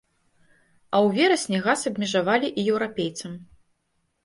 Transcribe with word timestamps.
А 0.93 0.95
ў 1.05 1.07
верасні 1.17 1.59
газ 1.67 1.79
абмежавалі 1.91 2.51
і 2.59 2.67
еўрапейцам. 2.75 3.39